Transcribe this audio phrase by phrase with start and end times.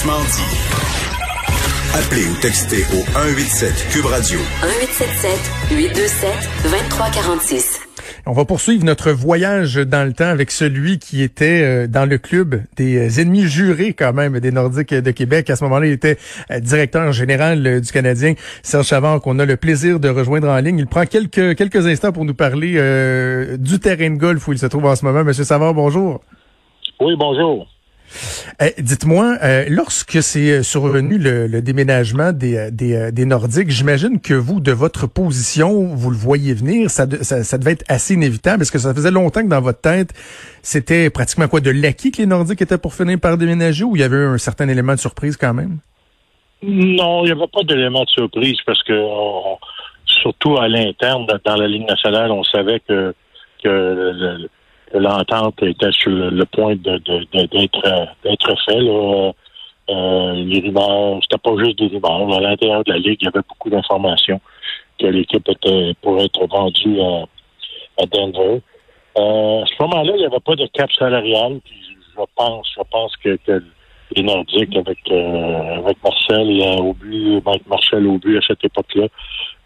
[0.00, 0.56] Franchement dit.
[1.92, 4.38] Appelez ou textez au 187 Cube Radio.
[4.38, 6.30] 1877 827
[6.62, 7.80] 2346.
[8.24, 12.16] On va poursuivre notre voyage dans le temps avec celui qui était euh, dans le
[12.16, 15.50] club des euh, ennemis jurés quand même des Nordiques de Québec.
[15.50, 16.16] À ce moment-là, il était
[16.50, 20.78] euh, directeur général du Canadien, Serge Chavard, qu'on a le plaisir de rejoindre en ligne.
[20.78, 22.72] Il prend quelques quelques instants pour nous parler
[23.58, 25.24] du terrain de golf où il se trouve en ce moment.
[25.24, 26.22] Monsieur Savard, bonjour.
[27.00, 27.68] Oui, bonjour.
[28.60, 34.34] Eh, dites-moi, euh, lorsque c'est euh, survenu le, déménagement des, euh, des, Nordiques, j'imagine que
[34.34, 38.70] vous, de votre position, vous le voyez venir, ça, ça, devait être assez inévitable, parce
[38.70, 40.12] que ça faisait longtemps que dans votre tête,
[40.62, 44.00] c'était pratiquement quoi, de l'acquis que les Nordiques étaient pour finir par déménager, ou il
[44.00, 45.78] y avait un certain élément de surprise quand même?
[46.62, 48.92] Non, il n'y avait pas d'élément de surprise, parce que
[50.04, 53.14] surtout à l'interne, dans la Ligue nationale, on savait que,
[53.62, 54.48] que le,
[54.92, 58.80] l'entente était sur le, point de, d'être d'être fait.
[58.80, 59.32] Là.
[59.90, 62.36] Euh, les rumeurs, c'était pas juste des rumeurs.
[62.36, 64.40] À l'intérieur de la Ligue, il y avait beaucoup d'informations
[65.00, 67.24] que l'équipe était pour être vendue à,
[68.02, 68.60] à Denver.
[69.18, 71.60] Euh, à ce moment-là, il n'y avait pas de cap salarial.
[71.64, 71.80] Puis
[72.14, 73.38] je pense, je pense que,
[74.16, 78.64] les Nordiques avec euh, avec Marcel et au but, Mike Marcel au but à cette
[78.64, 79.06] époque-là,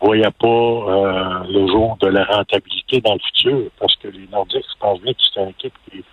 [0.00, 4.66] voyait pas euh, le jour de la rentabilité dans le futur, parce que les Nordiques,
[4.72, 6.04] je pense bien que c'était une équipe qui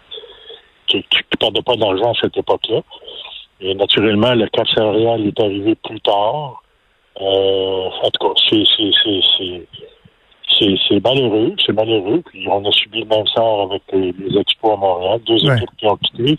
[0.88, 2.82] qui, qui perdait pas d'argent à cette époque-là.
[3.60, 6.64] Et naturellement, le cap salarial est arrivé plus tard.
[7.20, 8.64] Euh, en tout cas, c'est
[11.04, 12.22] malheureux, c'est malheureux.
[12.28, 15.88] Puis on a subi le même sort avec les, Expos à Montréal, deux équipes qui
[15.88, 16.38] ont quitté.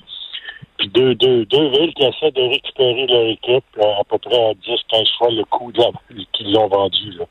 [0.79, 4.53] Puis deux, deux, deux villes qui essaient de récupérer leur équipe à peu près à
[4.53, 5.73] 10-15 fois le coût
[6.33, 7.11] qu'ils ont vendu.
[7.19, 7.25] Là.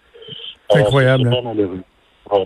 [0.74, 1.28] Incroyable.
[1.28, 2.46] Hein.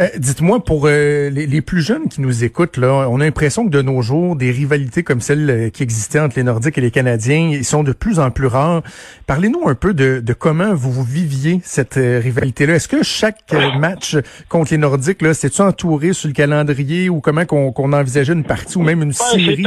[0.00, 3.70] Euh, dites-moi, pour euh, les, plus jeunes qui nous écoutent, là, on a l'impression que
[3.70, 6.90] de nos jours, des rivalités comme celle euh, qui existait entre les Nordiques et les
[6.90, 8.82] Canadiens, ils sont de plus en plus rares.
[9.26, 12.74] Parlez-nous un peu de, comment vous, vous viviez cette rivalité-là.
[12.74, 14.16] Est-ce que chaque match
[14.48, 18.76] contre les Nordiques, là, c'est-tu entouré sur le calendrier ou comment qu'on envisageait une partie
[18.78, 19.62] ou même une ben, série?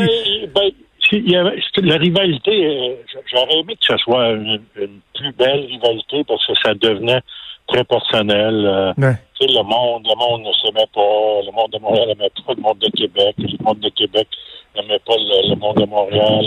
[0.53, 0.71] Ben,
[1.13, 2.97] il y avait, la rivalité,
[3.31, 7.21] j'aurais aimé que ce soit une, une plus belle rivalité parce que ça devenait
[7.67, 8.65] très personnel.
[8.65, 8.93] Euh,
[9.39, 11.41] le monde, le monde ne s'aimait pas.
[11.45, 13.35] Le monde de Montréal n'aimait pas le monde de Québec.
[13.37, 14.27] Le monde de Québec
[14.75, 16.45] n'aimait pas le, monde de Montréal.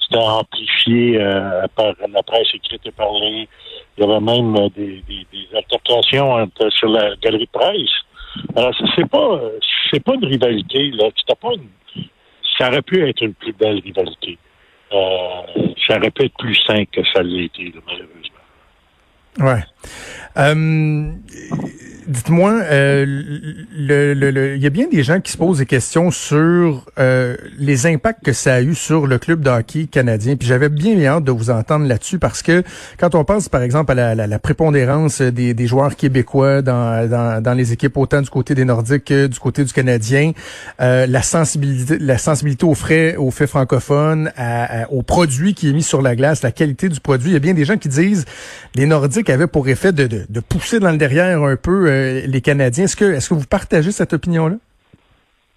[0.00, 3.48] C'était amplifié euh, par la presse écrite et parlée.
[3.96, 7.90] Il y avait même euh, des, des, des altercations sur la galerie de presse.
[8.56, 9.40] Alors, c'est pas
[9.90, 11.08] c'est pas une rivalité, là.
[11.40, 11.68] pas une,
[12.56, 14.38] ça aurait pu être une plus belle rivalité.
[14.90, 18.40] ça aurait pu être plus simple que ça l'a été, malheureusement.
[19.38, 19.62] Ouais.
[20.36, 21.12] Euh,
[22.10, 26.10] Dites-moi, euh, le, le, il y a bien des gens qui se posent des questions
[26.10, 30.34] sur euh, les impacts que ça a eu sur le club de hockey canadien.
[30.34, 32.64] Puis j'avais bien hâte de vous entendre là-dessus parce que
[32.98, 37.08] quand on pense par exemple à la, la, la prépondérance des, des, joueurs québécois dans,
[37.08, 40.32] dans, dans, les équipes autant du côté des Nordiques que du côté du Canadien,
[40.80, 45.72] euh, la sensibilité, la sensibilité aux frais, aux faits francophones, à, aux produits qui est
[45.72, 47.30] mis sur la glace, la qualité du produit.
[47.30, 48.24] Il y a bien des gens qui disent
[48.74, 52.22] les Nordiques avaient pour effet de, de, de pousser dans le derrière un peu euh,
[52.26, 52.84] les Canadiens.
[52.84, 54.56] Est-ce que, est-ce que vous partagez cette opinion-là?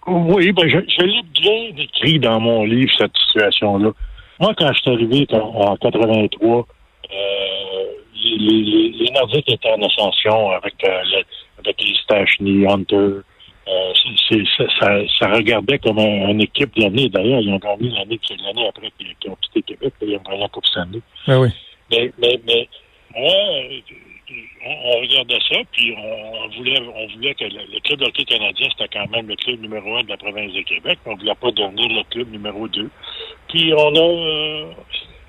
[0.06, 3.92] Oui, ben je, l'ai bien décrit dans mon livre, cette situation-là.
[4.40, 7.14] Moi, quand je suis arrivé en, 83, euh,
[8.14, 11.22] les, les, Nordiques étaient en ascension avec, euh,
[11.60, 13.22] avec les Stachny, Hunter.
[15.20, 17.08] ça, regardait comme une équipe de l'année.
[17.08, 19.94] D'ailleurs, ils ont gagné l'année l'année après qu'ils ont quitté Québec.
[20.02, 21.00] Ils ont gagné la Coupe Stanley.
[21.28, 21.50] Ah oui.
[21.92, 22.68] Mais, mais, mais
[23.16, 23.32] moi,
[24.84, 29.10] on, regardait ça, puis on, voulait on voulait que le, club hockey canadien, c'était quand
[29.10, 31.00] même le club numéro un de la province de Québec.
[31.06, 32.90] On ne voulait pas devenir le club numéro deux.
[33.48, 34.72] Puis on a euh,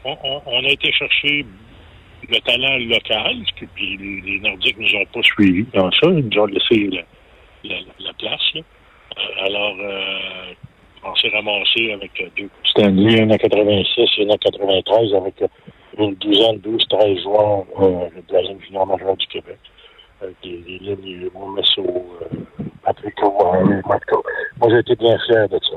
[0.05, 1.47] on, a été chercher
[2.29, 3.37] le talent local,
[3.75, 6.09] puis les, Nordiques nous ont pas suivis dans ça.
[6.09, 6.91] Ils nous ont laissé
[7.65, 8.41] la, place.
[8.57, 10.53] Euh, alors, euh,
[11.05, 15.35] on s'est ramassé avec deux Stanley, un en 86 et un en 93 avec
[15.99, 19.59] une douzaine, 12, 13 joueurs euh, de la Ligue finale majeure du Québec.
[20.23, 23.99] Euh, des, des lignes, mon Messo, euh, Patrick Moi,
[24.71, 25.77] j'ai été bien fier de ça.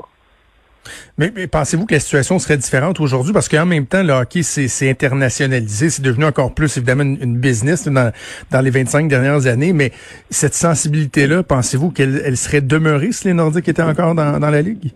[1.18, 3.32] Mais, mais pensez-vous que la situation serait différente aujourd'hui?
[3.32, 5.90] Parce qu'en même temps, le hockey, c'est internationalisé.
[5.90, 8.12] C'est devenu encore plus, évidemment, une, business dans,
[8.50, 9.72] dans les 25 dernières années.
[9.72, 9.92] Mais
[10.30, 14.62] cette sensibilité-là, pensez-vous qu'elle elle serait demeurée si les Nordiques étaient encore dans, dans la
[14.62, 14.92] Ligue?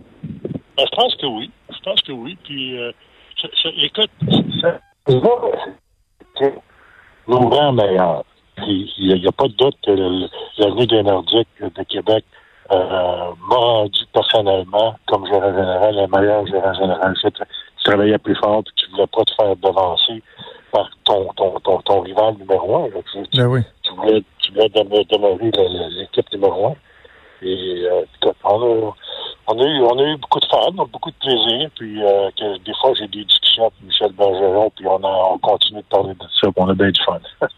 [0.76, 1.50] Ben, je pense que oui.
[1.68, 2.38] Je pense que oui.
[2.44, 2.92] Puis, euh,
[3.82, 4.41] écoute, ça, nous
[7.26, 8.24] rend meilleurs.
[8.66, 9.90] Il n'y a, pas de doute que
[10.58, 12.24] l'avenir des Nordiques de Québec
[12.70, 17.14] euh, m'a rendu personnellement, comme gérant général, le meilleur gérant général.
[17.22, 17.30] Tu,
[17.84, 20.22] travaillais plus fort et tu ne voulais pas te faire devancer
[20.70, 22.88] par ton, ton, ton, ton rival numéro un.
[23.12, 23.60] Tu, ben oui.
[23.82, 25.50] tu, voulais, tu voulais demeurer
[25.90, 26.74] l'équipe numéro un.
[27.42, 28.04] Et euh,
[29.52, 31.70] on, a, eu, on a eu beaucoup de fun, beaucoup de plaisir.
[31.76, 35.38] Puis euh, que, des fois, j'ai des discussions avec Michel Bergeron, puis on, a, on
[35.38, 37.20] continue de parler de ça, puis on a bien du fun.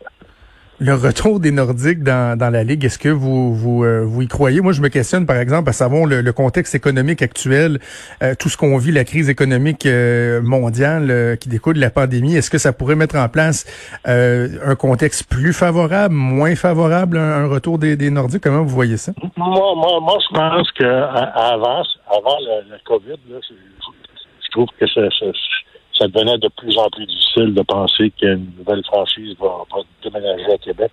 [0.81, 4.27] Le retour des Nordiques dans, dans la Ligue, est-ce que vous vous, euh, vous y
[4.27, 4.61] croyez?
[4.61, 7.79] Moi, je me questionne, par exemple, à savoir le, le contexte économique actuel,
[8.25, 12.35] euh, tout ce qu'on vit, la crise économique euh, mondiale qui découle de la pandémie.
[12.35, 13.67] Est-ce que ça pourrait mettre en place
[14.05, 18.43] un contexte plus favorable, moins favorable, un, un retour des, des, Nordiques?
[18.43, 19.13] Comment vous voyez ça?
[19.37, 22.37] Moi, moi, moi je pense que avant, avant
[22.69, 25.27] la, COVID, là, je, trouve que ça, ça
[25.99, 29.65] ça devenait de plus en plus difficile de penser qu'une nouvelle franchise va,
[30.03, 30.91] déménager à Québec.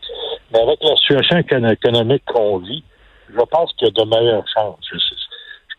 [0.52, 2.84] Mais avec la situation économique qu'on vit,
[3.30, 4.78] je pense qu'il y a de meilleures chances.
[4.92, 5.00] Je ne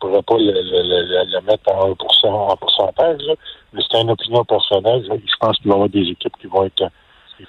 [0.01, 3.21] pourrais pas le, mettre en 1%, en pourcentage,
[3.73, 5.05] mais c'est une opinion personnelle.
[5.09, 6.85] Je pense qu'il va y avoir des équipes qui vont être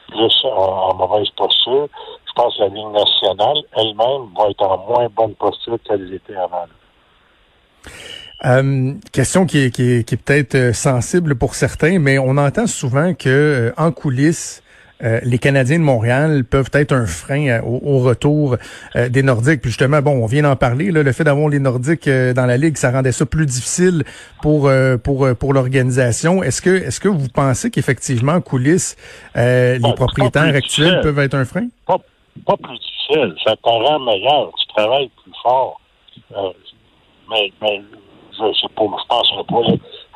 [0.09, 1.87] plus en, mauvaise posture.
[2.25, 6.35] Je pense que la ligne nationale elle-même va être en moins bonne posture qu'elle était
[6.35, 6.65] avant.
[8.45, 12.37] Euh, question qui est, qui est, qui est peut-être euh, sensible pour certains, mais on
[12.37, 14.61] entend souvent que euh, en coulisses,
[15.25, 18.55] les Canadiens de Montréal peuvent être un frein au, retour
[18.95, 19.59] des Nordiques.
[19.59, 20.91] Puis justement, bon, on vient d'en parler.
[20.91, 24.05] Là, le fait d'avoir les Nordiques dans la ligue, ça rendait ça plus difficile
[24.41, 24.71] pour
[25.03, 26.41] pour pour l'organisation.
[26.41, 28.95] Est-ce que est-ce que vous pensez qu'effectivement en coulisses,
[29.35, 31.67] les propriétaires actuels peuvent être un frein?
[31.85, 31.97] Pas,
[32.45, 33.35] pas plus difficile.
[33.43, 34.53] Ça te rend meilleur.
[34.57, 35.81] Tu travailles plus fort.
[37.29, 37.81] mais, mais
[38.37, 39.61] je sais pas, je pense pas.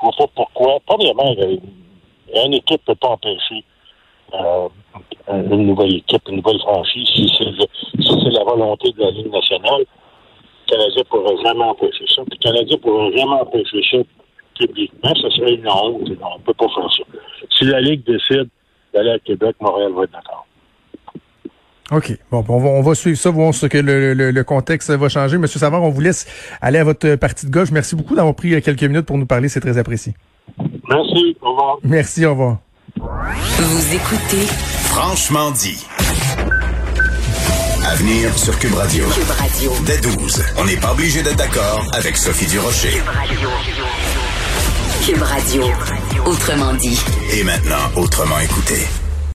[0.01, 0.79] Vois pas pourquoi.
[0.85, 1.35] Premièrement,
[2.45, 3.63] une équipe ne peut pas empêcher
[4.33, 4.67] euh,
[5.29, 7.07] une nouvelle équipe, une nouvelle franchise.
[7.13, 12.23] Si c'est la volonté de la Ligue nationale, le Canadien ne pourrait jamais empêcher ça.
[12.29, 13.97] Puis le Canadien ne pourrait jamais empêcher ça
[14.57, 15.15] publiquement.
[15.15, 16.09] Ce serait une honte.
[16.21, 17.03] on ne peut pas faire ça.
[17.57, 18.49] Si la Ligue décide
[18.93, 20.46] d'aller à Québec, Montréal va être d'accord.
[21.91, 22.17] OK.
[22.31, 25.07] Bon, on va, on va suivre ça, voir ce que le, le, le, contexte va
[25.09, 25.37] changer.
[25.37, 26.27] Monsieur Savard, on vous laisse
[26.61, 27.71] aller à votre partie de gauche.
[27.71, 29.47] Merci beaucoup d'avoir pris quelques minutes pour nous parler.
[29.47, 30.13] C'est très apprécié.
[30.89, 31.37] Merci.
[31.41, 31.77] Au revoir.
[31.83, 32.25] Merci.
[32.25, 32.57] Au revoir.
[32.97, 34.45] Vous écoutez
[34.89, 35.85] Franchement dit.
[37.85, 39.05] Avenir sur Cube Radio.
[39.05, 39.71] Cube Radio.
[39.85, 40.43] Dès 12.
[40.57, 42.89] On n'est pas obligé d'être d'accord avec Sophie Durocher.
[42.89, 43.49] Cube Radio.
[45.05, 45.63] Cube Radio.
[46.25, 46.99] Autrement dit.
[47.33, 48.75] Et maintenant, autrement écouté.